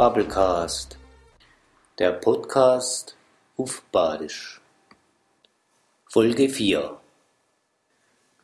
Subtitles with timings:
[0.00, 0.96] Bubblecast,
[1.98, 3.18] der Podcast
[3.58, 4.62] auf Badisch.
[6.06, 6.98] Folge 4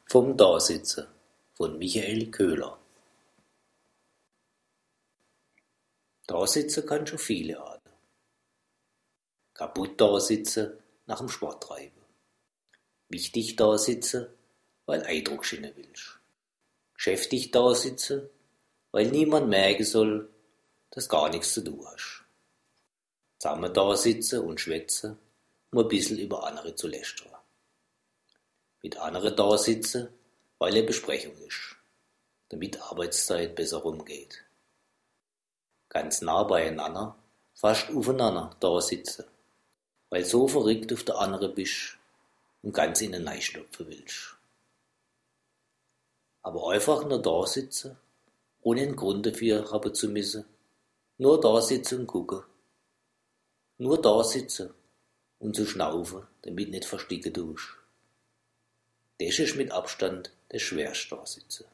[0.05, 1.07] Vom Dasitzen
[1.55, 2.79] von Michael Köhler.
[6.27, 7.91] Dasitzen kann schon viele Arten.
[9.55, 10.75] Kaputt dasitzen
[11.07, 12.03] nach dem Sport treiben.
[13.09, 14.27] Wichtig dasitzen,
[14.85, 16.21] weil Eindruck schinnen willst.
[16.93, 18.29] Geschäftig dasitzen,
[18.91, 20.29] weil niemand merken soll,
[20.97, 22.25] dass gar nichts zu tun hast.
[23.39, 25.19] Zusammen da sitzen und schwätzen,
[25.71, 27.31] um ein bisschen über andere zu lästern.
[28.83, 30.09] Mit anderen da sitzen,
[30.59, 31.77] weil eine Besprechung ist,
[32.49, 34.43] damit Arbeitszeit besser rumgeht.
[35.91, 37.15] Ganz nah beieinander,
[37.53, 39.27] fast aufeinander da sitzen,
[40.09, 41.99] weil so verrückt auf der andere bist
[42.63, 44.35] und ganz in den Neistopfen willst.
[46.41, 47.99] Aber einfach nur da sitzen,
[48.63, 50.47] ohne einen Grund dafür haben zu müssen,
[51.19, 52.43] nur da sitzen und gucken.
[53.79, 54.73] Nur da sitzen
[55.39, 57.77] und zu schnaufen, damit nicht versticken tust.
[59.19, 61.65] Das ist mit Abstand der schwerste Sitzen.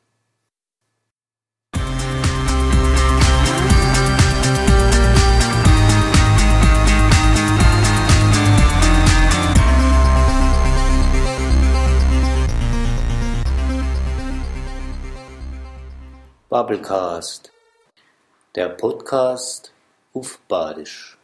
[16.48, 17.50] Bubblecast
[18.54, 19.72] der Podcast
[20.12, 21.16] auf Badisch